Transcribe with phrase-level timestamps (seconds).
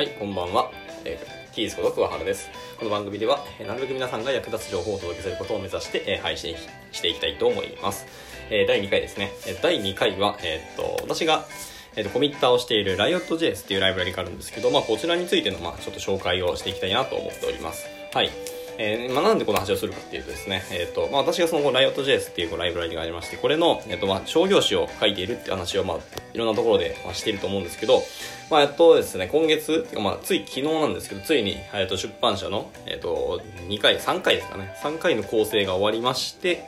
[0.00, 0.70] はい、こんばんは。
[1.04, 2.48] えー、キーズこと桑原です。
[2.78, 6.56] この番組では、えーなるべく皆さんが役立つ情報をお届けすることを目指して、えー配信
[6.90, 8.06] していきたいと思います。
[8.48, 9.30] えー第2回ですね。
[9.46, 11.44] え第2回は、えーっと、私が、
[11.96, 17.86] えーと、コミッターをしている Riot.js っていうライブラリがあるんですけど、まあ、こちらについての、まあ、ちょっと紹介をしていきたいなと思っております。
[18.14, 18.30] はい。
[18.78, 25.98] えーまあ、なんでこの話をするかっていうとですね、えーとまあ、私がその Riot.js っていうライブラリがありまして、これの、えーとまあ、商業誌を書いているって話を、まあ、
[26.32, 28.02] いろんなところで、まあ、していると思うんですけど、
[28.50, 36.64] まあ、えっとですね、今月、まあ、つい昨日なんですけど、ついに、えっと、出版社の、えっと、2回、3回ですかね、3回の構成が終わりまして、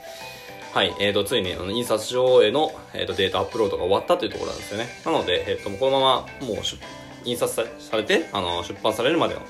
[0.72, 4.88] はい、えー、とついにあの印刷所への、えー、とデータアップロードが終わったというところなんですよね。
[5.04, 6.78] なので、えー、とこのままもう出
[7.26, 9.42] 印刷されてあの出版されるまでの、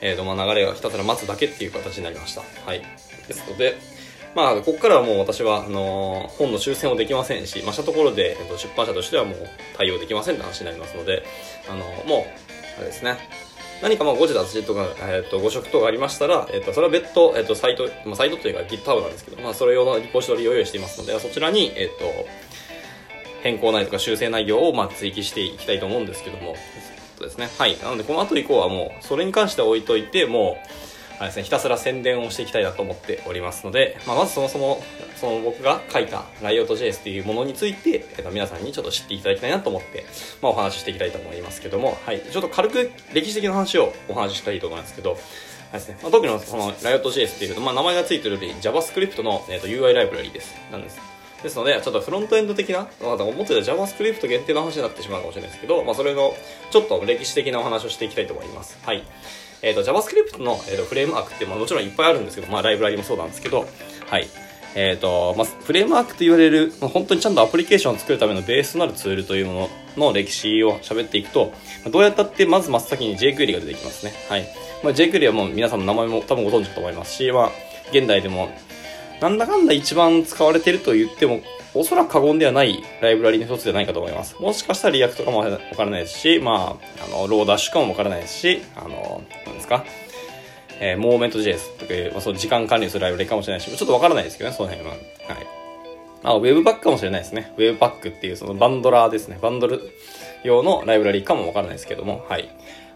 [0.00, 2.42] えーとまあ、流れをひたすら待つだけっていう形になりました。
[2.64, 2.82] はい、
[3.28, 3.78] ですので、
[4.34, 9.36] まあ、ここからはもう私はあの本の修正もできませんし、まあ、したところで、えー、と出版社としてはもう
[9.76, 11.24] 対応できませんって話になりますので、
[11.68, 13.16] あのもう、あれですね、
[13.82, 22.26] 何かまあ誤字脱字とか、えー、と誤植とかありましたら、えー、とそれは別途、えー、とサイト、まあ、サイトというか GitHub なんですけど、まあ、それ用のリポジトリを用意していますのでそちらに、えー、と
[23.42, 26.56] 変更内とか修正内容をまあ追記していきたいと思うんですけども
[27.16, 27.48] そうですね。
[27.58, 27.78] はい。
[27.78, 30.86] なのでこの後以降はもうそれに関しては置いといてもう
[31.18, 34.82] あれですね、ひたすら宣伝をしていきたいなと思っておりますので、まあ、まずそもそも
[35.16, 40.04] その僕が書いた Riot.js っていうものについて、えっと、皆さんにちょっと知っていただきたいなと思って、
[40.42, 45.20] まあ、お話ししていきたいと思いますけども、はい、ちょっと軽く歴史的な話をお話ししたいと思いますけど、はい
[45.72, 50.54] ですねまあ、特にその Riot.js っていうと、まあ、名前がついてるより JavaScript の、えっと、UI ライブラリです。
[50.70, 51.15] なんです。
[51.42, 56.34] ですので、ちょっとフロントエンド的な、まあ、思ってた JavaScript 限定の話になってしまうかもしれないですけど、まあ、それの
[56.70, 58.78] ちょっと歴史的なお話をしていきたいと思います。
[58.84, 59.02] はい。
[59.62, 63.66] えっ、と、JavaScript の、えー、とフレームワークって、まあ、もちろんいっぱいあるんですけど、まあ、ライブラリもそうなんですけど、
[64.06, 64.28] はい。
[64.74, 71.52] えっ、と、まあ、フレームワークと言われる、まあ、本当にちゃんとアプリケーションを作るためのベースとなるツールというものの歴史を喋っていくと、ま
[71.86, 74.12] あどうやったって、まず真っ先に jQuery が出てきますね。
[74.28, 74.46] はい。
[74.82, 77.50] まあ、jQuery はもう皆さんの名前も多分ご存知だと思いますし、まあ、
[77.90, 78.50] 現代でも、
[79.20, 81.40] なんだかんだ一番使われてると言っても、
[81.74, 84.36] おそらく過言ではないライブラリの一つじゃないかと思います。
[84.40, 89.84] もしかしたら React かもわからないですし、まあ、あの、 Lodash かもわからないですし、あの、なんですか、
[90.80, 94.94] えー、モーメント JS とかいう、まあ、その時間管理するライブラリかもしれないし、ちょっとわからないですけどね、その辺は。
[94.94, 95.00] はい。
[96.22, 97.52] あ、ウェブバックかもしれないですね。
[97.56, 99.38] ウェブバックっていうそのバンドラーですね。
[99.40, 99.80] バンドル
[100.44, 102.48] 用のライブラリかもわからないですけども、はい。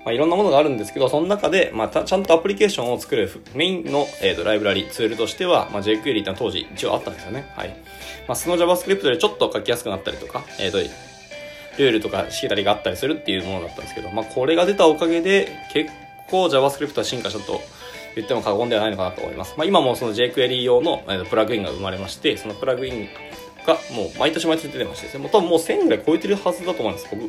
[0.04, 7.52] まあ、いろんなものがあるんですけど、その中で、まあ、ちゃんとアプリケーションを作るメインの、えー、とライブラリ、ツールとしては、まあ、jQuery ってのは当時一応あったんですよね。
[7.56, 7.68] はい。
[8.26, 15.90] まあ、その JavaScript でちょっと書きやすくなったりとか、えっ、と、ルールとかしきたりがあったりするっていうものだったんですけど、まあ、これが出たおかげで、結
[16.28, 17.60] 構 JavaScript は進化したと
[18.16, 19.54] 言っても過言ではないのかなと思います。
[19.56, 23.08] まあ、今もその jQuery 用の、えー、プラグインが生まれまして、そのプラグイン
[23.66, 27.08] がもう毎年毎年出てましてですね、もう多分もう1000ぐらい超えてるはずだと思うんです。
[27.10, 27.22] 僕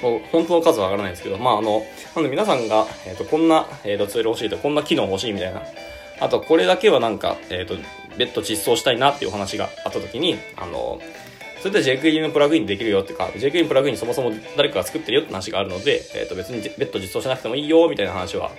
[0.00, 1.82] 本当の数は上がらないんですけど、まああの、
[2.14, 5.62] なので皆さんが、えっ、と、こんな、えっ、と、ツール欲しいと、こんな機能欲しいみたいな、
[6.20, 7.76] あと、これだけはなんか、えっ、と、
[8.16, 11.00] 別途実装したいなっていうお話があった時に、あの、
[11.60, 18.50] それで JQE のプラグインできるよっていうか、JQE プラグインそもそも誰かが作ってるよって話があるので、えっ、と、別に別途実装しなくてもいいよみたいな話は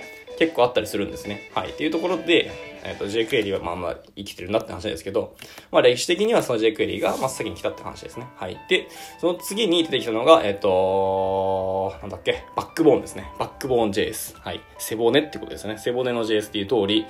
[0.41, 1.51] 結構あったりするんですね。
[1.53, 1.69] はい。
[1.69, 2.49] っていうところで、
[2.83, 5.35] えっ、と、jQuery はまあまあ生きてるなって話ですけど、
[5.71, 8.27] まあ歴史的にはその jQuery が真っ先に来たって話ですね。
[8.37, 8.59] はい。
[8.67, 8.87] で、
[9.19, 13.31] その次に出てきたのが、えっ、と、なんだっけ、バックボーンですね。
[13.37, 14.35] バックボーン JS。
[14.39, 14.61] はい。
[14.79, 15.77] 背骨ってことですね。
[15.77, 17.05] 背骨の JS っていう通り、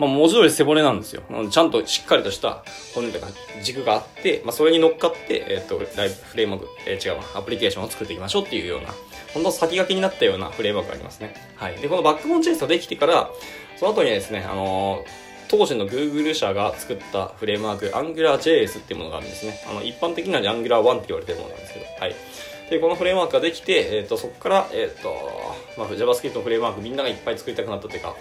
[0.00, 1.22] まあ、文字通り背骨なんですよ。
[1.50, 3.26] ちゃんとしっかりとした骨とか
[3.62, 8.88] 軸があって、まあ、それに乗っかって、えっ、と、ライブ、フレームワーク、えー違う、アプリケーションを作っていきましょうっていうような、
[9.34, 11.34] 本当先駆けになったようなフレームワークがありますね。
[11.56, 11.76] はい。
[11.76, 13.30] で、このバックボーン JS ができてから、
[13.76, 19.60] その後にですね、あのー当時の Google 社が作ったフレームワーク AngularJS っていうものがあるんですね。
[19.68, 22.14] あの、一般的には Angular1 って言われてるものなんですけど、はい。
[22.70, 25.12] で、このフレームワークができて、えっ、と、そこから、えっ、と、
[25.76, 28.14] まあ、JavaScript のフレームワークみんながいっぱい作りたくなったというか、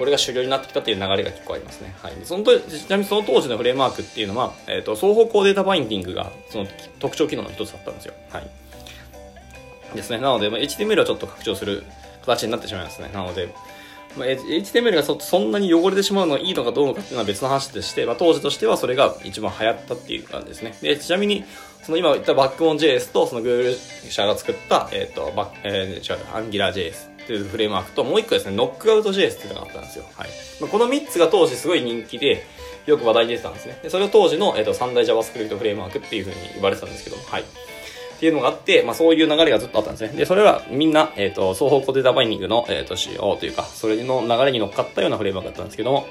[0.00, 1.94] これが主流になってきたっていう流れが結構ありますね。
[2.02, 2.14] はい。
[2.24, 6.66] そのとちなみにその当時のフレームワークっていうのは、えっ、と、双方向データバインディングがその
[7.00, 8.14] 特徴機能の一つだったんですよ。
[8.30, 8.50] はい。
[9.94, 10.16] ですね。
[10.16, 11.84] なので、まあ、HTML をちょっと拡張する
[12.22, 13.10] 形になってしまいますね。
[13.12, 13.54] なので、
[14.16, 20.78] まあ、HTML がそそんなに汚れてしまうのはいいのかどうかっていうのは別の話でして、まあ、当時としてはそれが一番流行ったっていう感じですね。
[20.80, 21.44] で、ちなみに、
[21.82, 23.76] その今言ったバックボーン JS とその Google
[24.10, 30.04] 社が作った、えっ、と、バッ、えー、違う、AngularJS っていうフレームワークと、もう一個ですね、Knockout.js っていうのがあったんですよ。
[30.16, 30.28] はい。
[30.60, 32.44] まあ、この3つが当時すごい人気で、
[32.86, 33.78] よく話題に出てたんですね。
[33.82, 37.42] で、それを当時の、えっ、と、三大 JavaScript フレームワークっていう風に言われてたんですけど、はい。
[37.42, 37.44] っ
[38.18, 40.18] ていうのがあって、まあそういう流れがずっとあったんですね。
[40.18, 46.06] で、それはみんな、えっ、と、双方向データバインディングの、えっ、と、仕様というか、それの流れに乗っかったようなフレームワークだったんですけども、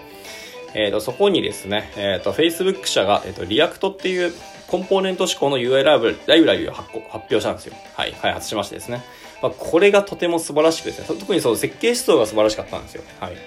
[0.76, 4.34] えっ、と、そこにですね、えっ、と、Facebook 社が、えっ、と、 React っていう
[4.68, 7.74] コンポーネント指向の UI ライブラリを発行発表したんですよ。
[7.96, 9.04] はい、開発しましてですね。
[9.42, 13.04] まあ、これがとても素晴らしくですね特にその設計思想が素晴らしかったんですよ。
[13.20, 13.38] はい。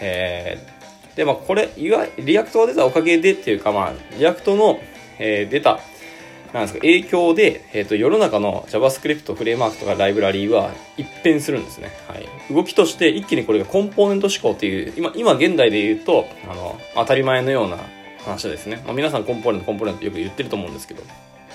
[0.00, 4.80] えー、でまあこれいわ React が出たおかげでっていうかまあ React の、
[5.18, 5.80] えー、出た
[6.52, 17.78] なんですか影響で、えーと、世の中の JavaScript フレームワークとかライブラリーは一変するんですね、はい、動きとして一気にこれがコンポーネント指向っていう今今現代で言うとあの当たり前のような
[18.24, 21.02] 話ですね、まあ、皆さんコンポーネントコンポーネントよく言ってると思うんですけど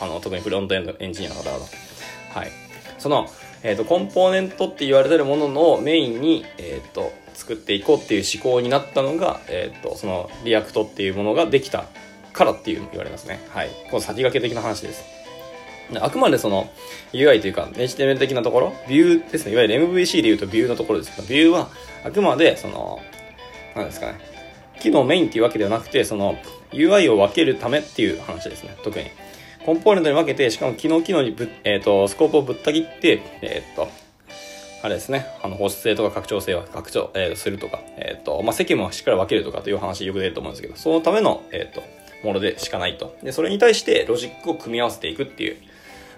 [0.01, 1.65] あの特にフロントエンドエンジニアの方々。
[2.33, 2.68] はい。
[2.99, 3.27] その、
[3.63, 11.85] えーと、コンポーネントって言われてるもののメインに、えーと、作っていこうっていう思考になったのが、えーとその React っていうものができた
[12.33, 13.39] からっていう言われますね。
[13.49, 13.69] はい。
[13.89, 15.03] この先駆け的な話です。
[15.99, 16.69] あくまでその
[17.13, 19.53] UI というか HTML 的なところ、ビューですね。
[19.53, 21.69] いわゆる MVC で言うとビューのところですけど、ビューは
[22.05, 22.99] あくまでその、
[23.75, 24.19] なんですかね。
[24.79, 26.37] 機能メインっていうわけではなくて、その
[26.71, 28.77] UI を分けるためっていう話ですね。
[28.83, 29.05] 特に。
[29.65, 33.89] コンポーネントに分けて、しかも機能機能にぶ、えっ、ー、と、スコープをぶった切って、えっ、ー、と、
[34.81, 41.83] あれですね、あの、保湿性とか拡張性を拡張、えー、するとか、えっ、と、まあ、積もしっかり分けるとかという話よく出ると思うんですけど、そのための、えっ、と、
[42.23, 43.15] ものでしかないと。
[43.23, 45.57] で、それに対してロジックを組み合わせていくっていう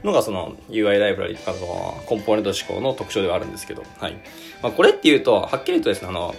[0.03, 4.13] のがその UI ライブラリとかのコンポーネント思考の特徴ではあるんですけど、はい。
[4.61, 6.35] まあ、これっていうと、はっきりとですね、あの、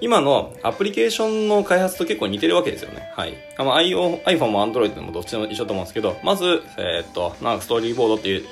[0.00, 3.10] 今のアプリケーションの開発と結構似てるわけですよね。
[3.14, 3.34] はい。
[3.56, 8.44] あの iPhone も Android でもどっちでも一緒と思うんですけど、まず、えー、っと、なんかストーリーボードっていう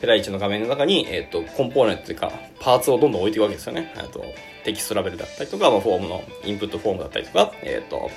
[0.00, 3.92] ペライチの画面の中に、え、っと、コンポーネントというか、パーツをどんどん置いていくわけですよね。
[3.96, 4.24] あと、
[4.64, 8.10] テキストラベルだったりとか、まあ、フォームの、インプットフォームだったりとか、え、っと、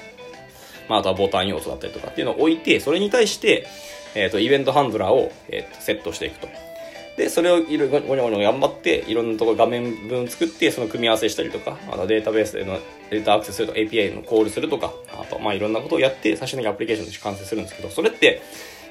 [0.88, 3.68] まあ、あとはボタン要素だったりとかっていうのを置いて、それに対して、
[4.14, 6.71] えっ、と、イベントハンドラーを、えー、とセットしていくと。
[7.18, 12.80] で、それをいろいろごにょごにょ頑張って、いろんなところ画面分作って、その組み合わせしたりとか、あとデータベースでの
[13.10, 18.42] データアクセスすると API のコールするとか、あと、まあいろんなことをやって、最終的にアプリケーションとして完成するんですけど、それって、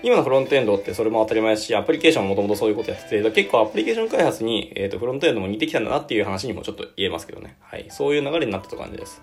[0.02, 7.56] 今のフロントエンドってそれも当たり前ですし、アプリケーションももともとそういうことやってて、結構アプリケーション開発に、えっ、ー、と、フロントエンドも似てきたんだなっていう話にもちょっと言えますけどね。
[7.61, 7.87] はい。
[7.90, 9.20] そういう流れになったと感じです。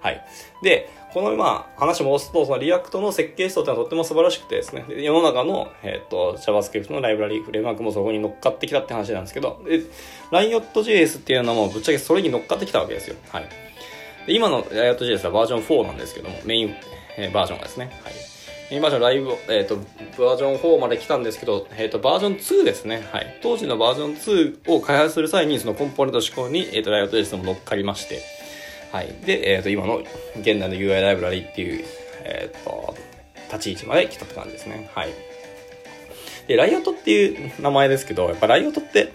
[0.00, 0.24] はい。
[0.62, 9.82] で、このまあ話戻すと、その React の設計思想ってのはとっても素晴らしくてですね、世の中の、えっ、ー、と、JavaScript のライブラリー、フレームワークもそこに乗っかってきたって話なんですけど、で、
[10.30, 13.16] Riot.js っていうのもぶっちゃけそれに乗っかってきたわけですよ。
[13.30, 13.48] はい。
[14.26, 16.74] で今の Riot.js はバージョン4なんですけども、メイン、
[17.16, 17.86] えー、バージョンがですね。
[18.04, 18.30] はい。
[18.70, 19.76] 今じゃライブ、えっ、ー、と、
[20.22, 23.04] バージョン4まで来たんですけど、えっ、ー、と、バージョン2ですね。
[23.10, 23.38] はい。
[23.42, 28.22] 当時のバージョン2を開発する際に、そのコンポーネント思考に、えっ、ー、と、ライオット JS も乗っかりまして、
[28.92, 29.14] はい。
[29.24, 31.84] で、えっ、と、今の現代の UI ライブラリっていう、
[32.24, 32.96] えっ、と、
[33.52, 34.90] 立ち位置まで来たって感じですね。
[34.94, 35.10] はい。
[36.46, 39.12] で、ライオットっていう名前ですけど、やっぱライオットって、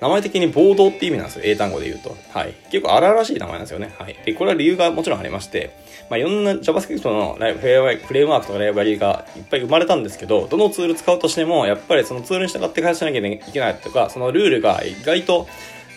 [0.00, 1.42] 名前的に暴動って意味なんですよ。
[1.44, 2.16] 英単語で言うと。
[2.30, 2.54] はい。
[2.70, 3.92] 結構荒々しい名前なんですよね。
[3.98, 4.16] はい。
[4.24, 5.70] で、これは理由がもちろんありまして、
[6.08, 15.48] まあ、いろんな JavaScript のフレームワークとかライブラリーがいっぱい生まれたんですけど、どのツール使うとしても、やっぱりそのツールに従って開発しなきゃいけないとか、そのルールが意外と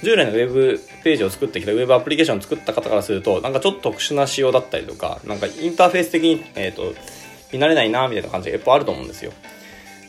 [0.04, 6.94] 従来のウェブページを作ってきたウェブアプリケーションを作った方からすると、なんかちょっと特殊な仕様だったりとか、なんかインターフェース的に、えっ、ー、と、
[7.52, 9.32] 見慣れないな、みたいな感じがやっぱあると思うんですよ。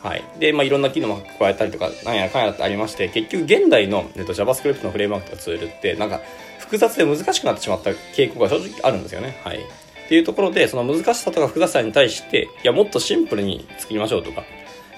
[0.00, 0.24] はい。
[0.38, 6.20] で、まあ、いろんな機能も加えたりとか、なんやかんやってありまして、結局現代の、えっと、JavaScript のフレームワークとかツールって、なんか、
[6.58, 9.38] 複雑で難しくなってしまった傾向が正直あるんですよね。
[9.44, 9.58] はい。
[9.58, 14.44] っていうところで、その難しさとか複雑さに対して、いや、もっとシンプルに作りましょうとか、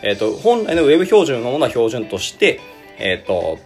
[0.03, 2.61] えっ、と、本来の Web 標準のものは標準として、
[2.99, 3.59] えっ、と、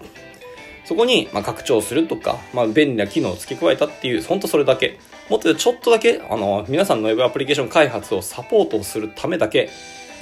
[0.89, 4.99] そこに、ま拡張するとか、まあ、便利な機能を付け加えたっていう、ほんとそれだけ。
[5.29, 9.69] もっとちょっとだけ、あの、皆さんの Web アプリケーション開発をサポートするためだけ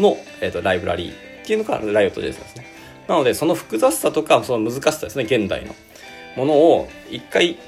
[0.00, 2.66] の、えっ、ー、と、ライブラリーっていうのがライオット JS ですね。
[3.06, 5.73] なので、その複雑さとか、その難しさですね、現代の
[6.35, 7.58] ものを一回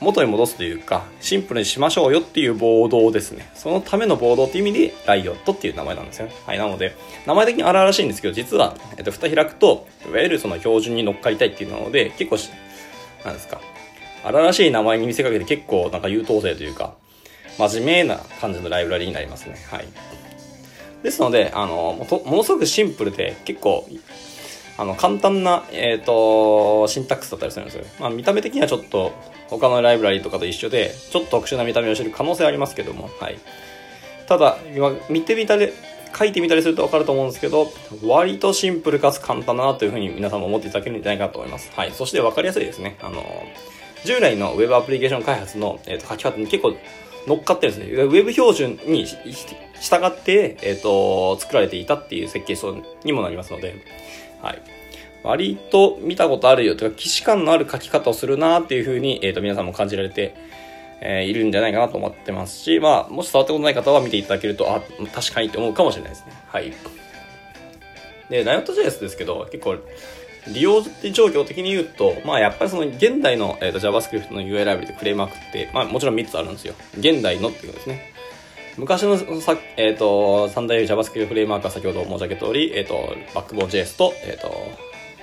[0.00, 6.32] 元に戻すというか、シンプルにしましょうよっていうボードをですね、そのためのボードっていう意味で、ライオットっていう名前なんですよね。
[6.46, 12.38] はい、なので、名前的に荒々しいんですけど、実は、えっと、蓋開くと、いわゆるその標準に乗っかりたいっていうので、結構
[13.24, 13.60] なんですか、
[14.24, 16.94] 荒々しい名前に見せかけて結構なんか優等生というか、
[17.58, 19.56] 真面目な感じのライブラリになりますね。
[19.70, 19.88] はい。
[21.02, 23.88] ですので、あの、ものすごくシンプルで、結構、
[24.78, 27.84] あの、簡単な、えっ、ー、と、シンタックスだったりするんですよ。
[27.98, 29.12] まあ、見た目的にはちょっと、
[29.48, 33.38] 他のライブラリとかと一緒で、ちょっと特殊な見た目をしてる可能性ありますけども、はい。
[34.26, 35.72] ただ、今、見てみたり、
[36.16, 37.72] 書いてみたりするとわかると思うんですけど、
[38.04, 41.70] 割とシンプルかつ簡単だなというふうに皆さんも思っていただけるんじゃないかと思います。
[41.74, 41.92] はい。
[41.92, 42.96] そしてわかりやすいですね。
[43.00, 43.24] あの、
[44.04, 46.74] 従来の Web アプリケーション開発の、えーと書き方に結構
[47.26, 48.04] 乗っかってるんですね。
[48.04, 53.74] Web 標準に従って、えっ、ー、と、作られていたっていう設計書にもなりますので、
[54.42, 54.62] はい。
[55.22, 60.34] 割と見たことあるよというか、既視感のある書き方をするなっていうふうに、えっ、ー、と、皆さんも感じられて、
[61.02, 64.80] えー、いるんじゃないかなと思ってますし、まあ、もし触ったことない方は見ていただけると、あ、
[65.12, 66.32] 確かにって思うかもしれないですね。
[66.48, 66.72] はい。
[68.30, 69.76] で、ナイト JS ですけど、結構、
[70.48, 76.74] 利用状況的に言うと、まあやっぱりその現代の、えーと、JavaScript の UI ライブラリでフレームワークって、まあもちろん3つあるんですよ。
[76.98, 78.12] 現代のっていうことですね。
[78.76, 84.52] 昔のさ、え、ー、と、三大 JavaScript フレームワークは先ほど申し上げた通り、え、ー、と、バックボーン JS と、え、ー、と、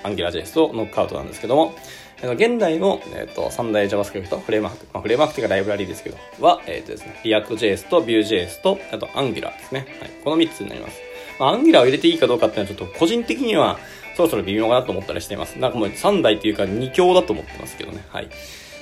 [0.04, 1.75] AngularJS とノックアウトなんですけども、
[2.22, 9.86] 現代の、えーと、三大 JavaScript フレームワーク、まあ、フレームワークというかライブラリーですけど、は、え、ー、とですね、React.js と Vue.js と、あと Angular ですね。
[10.00, 10.10] はい。
[10.24, 11.00] この3つになります。
[11.39, 13.77] まあ、Angular を入れていいかどうかっていうのはちょっと個人的には
[14.16, 15.60] そろそろ微妙かなと思ったりしています。
[15.60, 18.04] なんかもう3台っていうか2強だと思ってますけどね。
[18.10, 18.30] はい。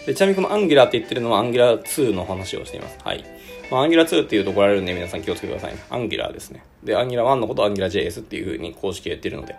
[0.05, 2.97] でちなみにこの Angular って言ってるのは Angular 2の話をしています。
[3.03, 3.25] はい。
[3.71, 5.83] まあ、Angular 2っていうと怒られるんで皆さん気をつけてくださいね。
[5.89, 6.63] Angular ですね。
[6.83, 9.55] で、Angular 1のことを AngularJS っていう風に公式で言ってるので、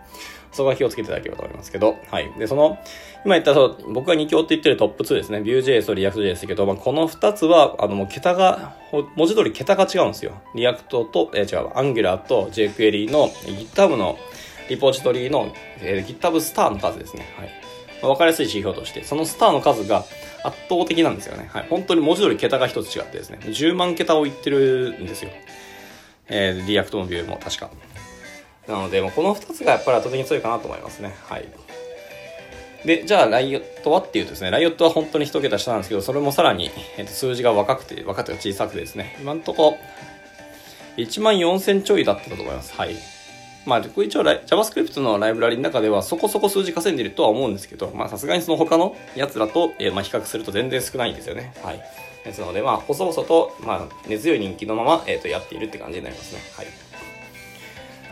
[0.52, 2.32] そこは気をつけていただければと思いますけど、はい。
[2.38, 2.78] で、その、
[3.24, 5.38] 今言ったそう、僕が2強って言ってるトップ2ですね。
[5.38, 8.74] Vue.js と React.js ですけど、まあ、この2つは、あの、もう桁が、
[9.16, 10.32] 文字通り桁が違うんですよ。
[10.54, 14.18] React と、えー、違う、Angular と jQuery の GitHub の
[14.70, 17.26] リポジトリの、えー、GitHub スターの数ですね。
[17.36, 17.50] はい。
[18.02, 20.04] まあ、分かりやすい指標として、そのスターの数が
[20.44, 21.48] 圧倒的なんですよね。
[21.52, 21.66] はい。
[21.68, 23.38] 本当に文字通り桁が一つ違ってですね。
[23.42, 25.30] 10万桁を行ってるんですよ。
[26.28, 27.70] えー、 React も Vue も確か。
[28.68, 31.14] なので、もうこの2つがやっぱり圧倒的に強いかなと思いますね。
[31.24, 31.48] はい。
[32.84, 39.78] で、じゃあ、 Riot はっていうとですね、 Riot は本当に1桁下なんですけど、それもさらに、えー、と数字が若くて、若くて小さくてですね、今んとこ、
[40.96, 42.74] 1万4000ちょいだったと思います。
[42.74, 42.96] はい。
[43.66, 51.52] まあ、一応 JavaScript のライブラリの中ではそこそこ数字稼いでるとは思うんですけど、まあさすがにその他のやつらと、えー、まあ比較すると全然少ないんですよね。
[51.62, 51.80] はい。
[52.26, 56.40] ですので、まあ、細々と、まあ、根強い人気のまま、えっ、ー、と、やっているって感じになりますね。
[56.56, 56.66] はい。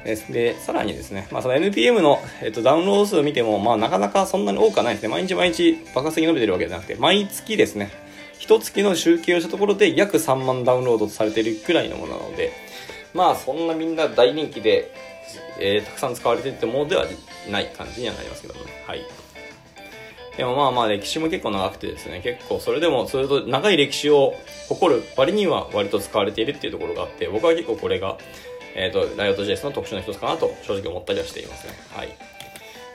[0.05, 5.09] で、でさらにですね、まあ、その NPM の、えっ、と、ダウンロード数を見ても、まあ、なかなかそんなに多くはないですね。
[5.09, 7.91] 毎日毎日爆発的に伸びてるわけじゃなくて、毎月ですね、
[8.39, 12.53] 一月の集計をしたところで約3万ダウンロードされているくらいのものなので、
[13.15, 14.93] まあ、そんなみんな大人気で、
[15.59, 17.07] えー、たくさん使われてるってものでは
[17.51, 18.71] ない感じにはなりますけどもね。
[18.87, 19.03] はい。
[20.37, 24.35] でもまあまあ歴史も結構長くてですね、結構それでもそれと長い歴史を
[24.69, 28.19] 誇る割には割と使われているっていうところがあって、僕は結構これが、
[28.75, 31.75] えっ、ー、と、ライオット JS の特徴の一つかなと正直思ったりはしていますね。
[31.93, 32.09] はい。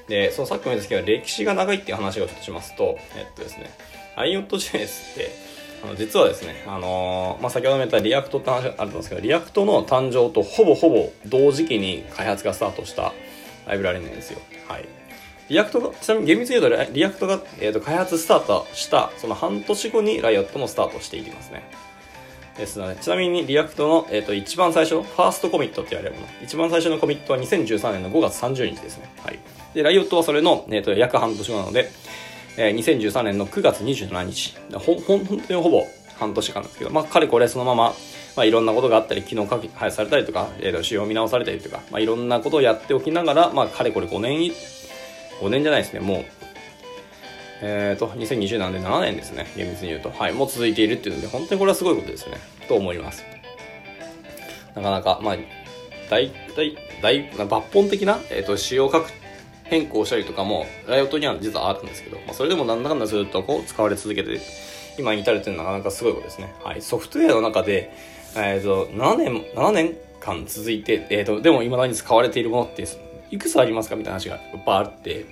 [0.09, 3.69] で、そのさっきも言ったんですけど、歴史が長いっていう話をちょっとしますと、えっとですね、
[4.17, 5.31] Riot.js って、
[5.83, 13.13] あの実はですね、あのー、まあ、先ほども言った React って話あるんですけど、 React の誕生とほぼほぼ同時期に開発がスタートした
[13.67, 14.39] ライブラリなんですよ。
[14.67, 14.85] はい。
[15.49, 21.63] React が、ちなみに厳密に言うと、 React が、えーと、開発スタートした、その半年後に Riot もスタートしていきますね。
[22.59, 29.09] ですので、ちなみに React の、えーと、一番最初ファーストコミットって言われるもの、一番最初のコミットは2013年の5月30日ですね。
[29.23, 29.39] はい。
[29.73, 31.89] で、ライオットはそれの、えーと、約半年後なので、
[32.61, 34.57] えー、2013年の9月27日。
[34.73, 35.87] ほ、ほ、本当にほぼ
[36.17, 37.93] 半年間なんですけど、まあ、かれこれそのまま、
[38.35, 44.51] まあ、いろんなことがあったり、昨日開発されたりとか、えー、仕様を見直されたりとか、まあ、いろんなことをやっておきながら、まあ、かれこれ5年
[45.39, 46.25] 5年じゃないですね、もう、
[47.61, 50.11] えっ、ー、と、2020なんで7年ですね、厳密に言うと。
[50.11, 52.37] はい、もう続いているっていうので、本当にこれはすごいことですね、
[52.67, 53.23] と思います。
[54.75, 55.37] なかなか、まあ、
[56.09, 59.18] 大体、大、抜本的な、えっ、ー、と、仕様書く
[59.69, 64.39] 変更したりとかも、ライオットには実はあるんですけど、まあ、それでもなんだかんだずっとこう使われ続けて、
[64.97, 66.53] 今に至るっていうのはなかなかすごいことですね。
[66.63, 66.81] はい。
[66.81, 67.93] ソフトウェアの中で、
[68.35, 72.85] えっ、ー、と、7年、7年間続いて、えっ、ー、と、でも未だに使われているものって、
[73.31, 75.25] いくつありますかみたいな話がいっぱいあって、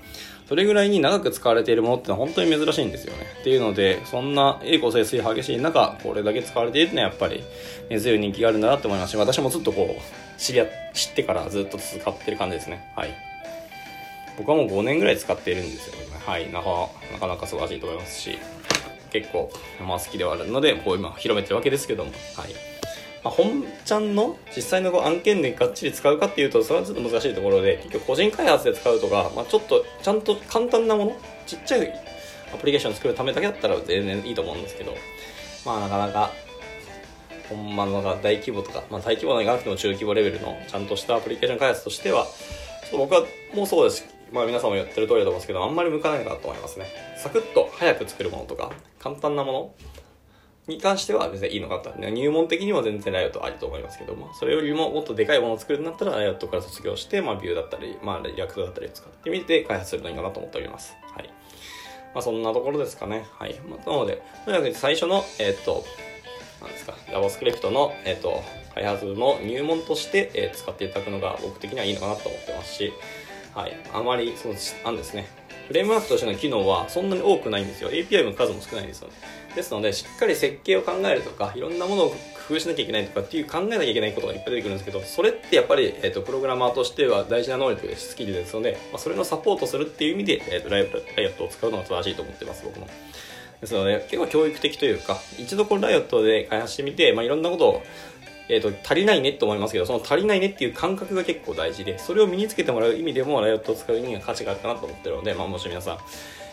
[0.47, 3.25] それぐらいに長く使われているものってのは本当に珍しいんですよね。
[3.41, 7.43] っていうので、そんな栄光盛衰激しい中、これだけ使われているのはやっぱり
[7.89, 12.89] 根強い人気があるんだなって思いますし、私もずっとこう、知り合、知ってからずっと使ってる感じですね。
[12.95, 13.09] はい。
[14.37, 16.05] 僕はもう5年ぐらい使っているんですよね。
[16.25, 16.51] はい。
[16.51, 18.37] なかなかなか素晴らしいと思いますし、
[19.11, 19.51] 結構、
[19.85, 22.77] まあ好きではあるので、こう今広めてるわけですけども、はい。
[23.23, 31.93] まあ、本ちゃんの実際のこう案件でがっちり使うかっていうとそれはちょっと難しいところで結局個人開発で使うとか、まあ、ちょっとちゃんと簡単なものちっちゃい
[32.53, 34.93] アプリケーション作るためだけだったら全然いいと思うんですけど
[35.65, 36.31] まあなかなか
[37.49, 46.85] ほんまのが大規模とか、まあ、大規模ながなくても中規模レベルのちゃんとしたアプリケーション開発としてはちょっと僕はもうそうですまあ皆さんもやってる通りだと思うんですけどあんまり向かないかなと思いますね
[47.17, 49.73] サクッと早く作るものとか簡単なもの
[50.67, 51.97] に関しては別にいいのかと。
[51.97, 60.97] 入門的には全然 Riot ありと思いますけども、それよりももっとでかいものを作るんだったら Riot から卒業して、まあ Vue だったり、まあ React だったり使ってみて開発するのいいかなと思っております。
[61.15, 61.29] はい。
[62.13, 63.25] まあそんなところですかね。
[63.39, 63.57] はい。
[63.61, 65.85] まあ、なので、とにかく最初の、えー、っと、
[66.61, 68.43] なんですか、JavaScript の、えー、っと、
[68.73, 72.91] 開発の入門として、えー、使っていただくのが僕的にはいいのかなと思ってますし、
[73.57, 74.53] はい、あまりそう
[74.85, 75.27] あんですね。
[75.67, 77.89] フレームワークとしての機能はそんなに多くないんですよ。
[77.89, 79.15] API の数も少ないんですよね。
[79.55, 88.09] ですのでしっかり設計を考えるとかいろんなものを工夫しなきゃいけないとかっていう考えなきゃいけないことがいっぱい出てくるんですけどそれってやっぱり、えーと、プログラマーとしては大事な能力です。
[88.09, 92.87] スキルですので、まあ、それのサポートするっていう意味で、えーと、ライオットを使うのが正しいと思ってます僕も。
[93.59, 97.83] ですので結構教育的というか一度このライオットで開発してみて、まあ、いろんなことを
[98.49, 105.97] えーと、足りないねと思いますけどその足りないねっていう感覚が結構大事でそれを身につけてもらう意味でもライオットを使う意味が価値があるかなと思ってるので、まあ、もし皆さん、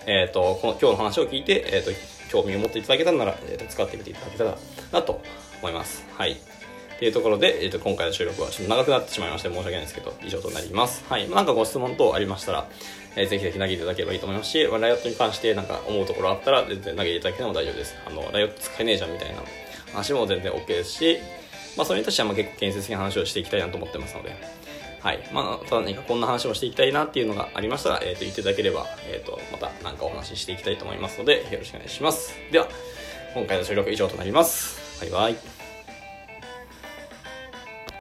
[0.06, 1.90] えーと、この今日の話を聞いて、えーと、
[2.30, 4.58] 興味を持っていただけたなら、えー、と使ってみていただけたら
[4.92, 5.20] なと
[5.60, 6.04] 思います。
[6.16, 6.36] はい
[6.98, 11.04] というところで、えー、と今回の収録はちょっと長くなってしまいまして申し訳ないですけど以上となります。
[11.08, 12.68] はい、なんかご質問等ありましたら、
[13.16, 17.96] えー、ぜひぜひ投げていただければいいと思いますし、まあ、ライオットに関してなんか思うところあったら全然投げていただけても大丈夫です。
[18.06, 19.42] あのライオット使えねえじゃんみたいな
[19.92, 21.18] 話も全然 OK ですし、
[21.76, 24.36] まあ、それに対してはまあ結構建設的な話をしていきたいなと思ってますので、
[25.00, 25.18] はい。
[25.32, 32.34] まあ、ただ何かこんな話もしていきたいなっていうのがありましたら、えっ、ー、と、言っていただければ、えっ、ー、と、また何かお話ししていきたいと思いますので、よろしくお願いします。
[32.50, 32.68] では、
[33.34, 35.02] 今回の収録以上となります。
[35.02, 35.63] バイバイ。